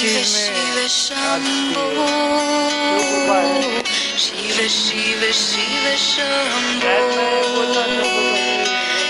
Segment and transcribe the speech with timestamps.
[0.00, 1.84] Shiva, Shiva, Shambhu.
[4.16, 6.96] Shiva, Shiva, Shiva, Shambhu.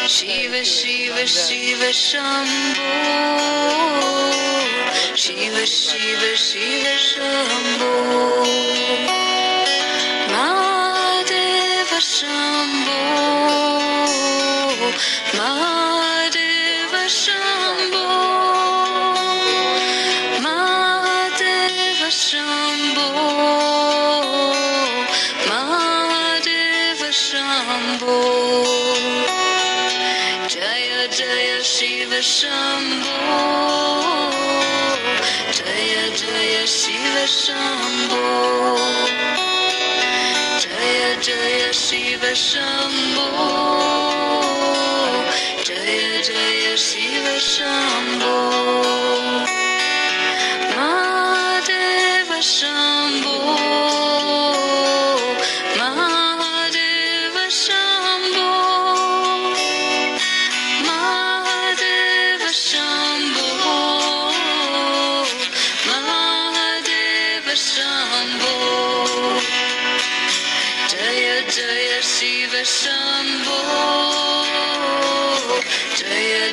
[0.08, 2.90] Shiva, Shiva, Shiva, Shambhu.
[5.14, 7.92] Shiva, Shiva, Shiva, Shambhu.
[10.34, 12.98] Mahadeva Shambhu.
[15.38, 15.79] Mahadeva
[31.62, 33.10] Shiva Shambho.
[35.52, 37.26] Jaya Jaya Shiva
[40.60, 42.32] Jaya Jaya Shiva Jaya Jaya Shiva
[45.64, 47.36] Jaya, jaya, Shiva
[72.62, 73.58] Shambho
[75.96, 76.52] Jaya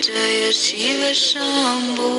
[0.00, 2.10] जय Shiva Shambho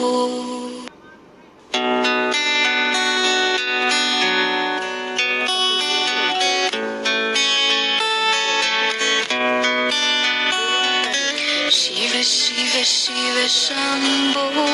[11.77, 14.67] Shiva Shiva Shiva Shambho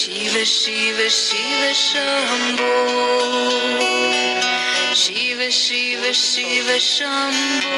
[0.00, 2.72] Shiva Shiva Shiva Shambho
[5.04, 7.77] Shiva Shiva Shiva Shambho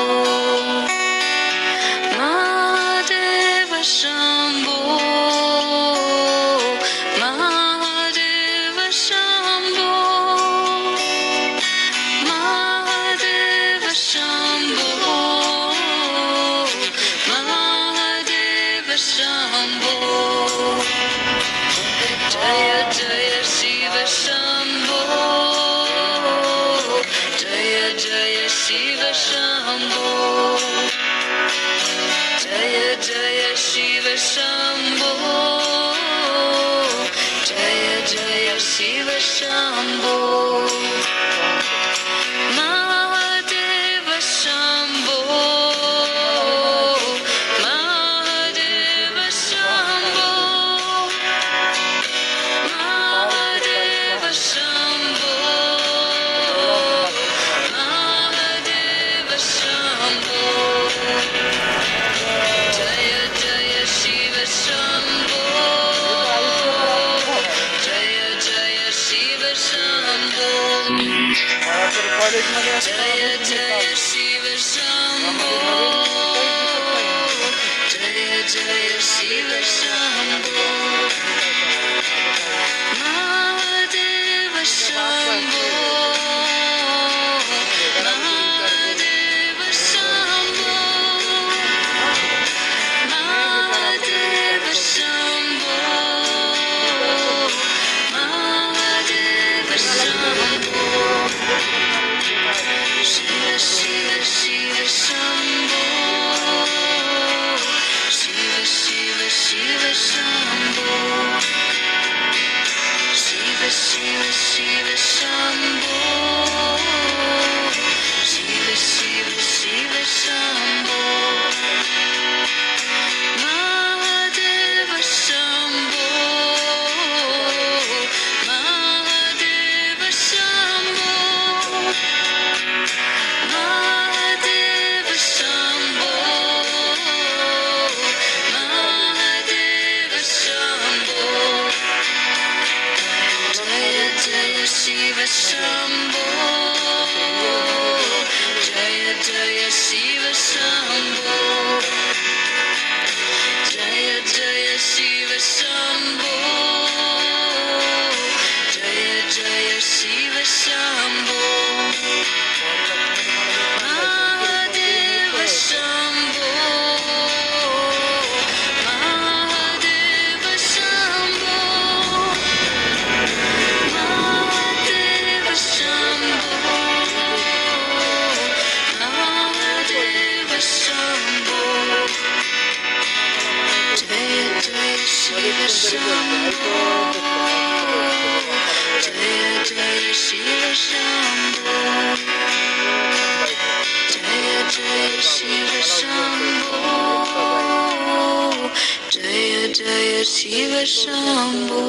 [200.26, 201.80] Shiva Shambhu.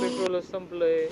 [0.00, 1.08] People assembly.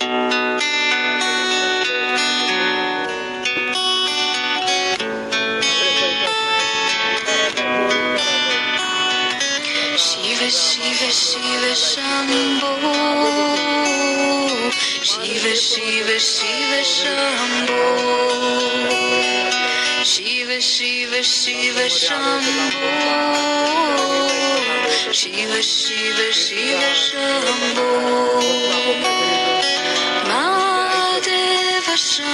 [9.98, 12.72] Shiva Shiva Shiva Shambhu.
[15.02, 17.80] Shiva Shiva Shiva Shambhu.
[20.58, 22.72] Shiva, Shiva, Shiva, Shambhu.
[25.12, 27.86] Shiva, Shiva, Shiva, Shambhu.
[30.28, 32.29] Mahadeva Shambhu.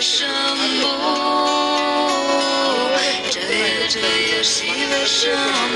[0.00, 0.30] 山
[0.80, 0.88] 坡
[3.30, 5.28] 这也这也惜为什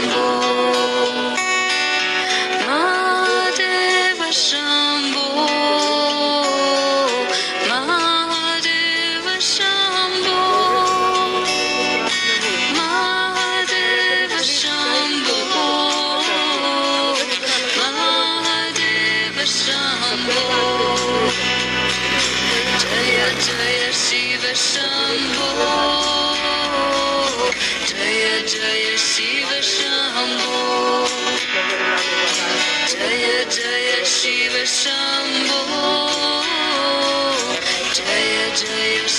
[0.08, 1.23] 么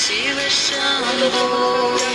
[0.05, 2.14] see the sun of old.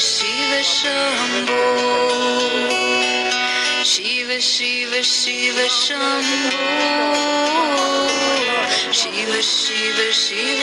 [0.00, 1.64] Shiva Shambho
[3.84, 6.62] Shiva Shiva Shiva Shambho
[8.92, 10.62] Shiva Shiva Shiv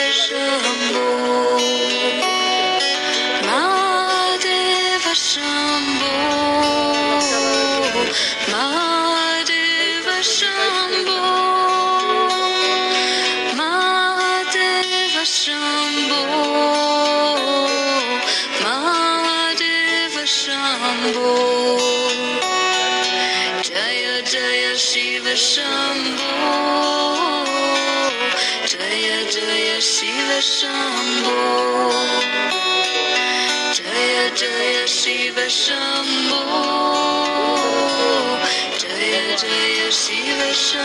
[34.89, 35.71] 西北沙
[36.01, 36.39] 漠，
[38.79, 40.79] 这夜，这夜西北沙。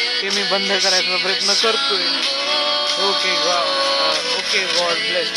[0.21, 2.03] ते मी बंद करायचा प्रयत्न करतोय.
[3.05, 3.67] Okay God
[4.37, 5.29] okay God bless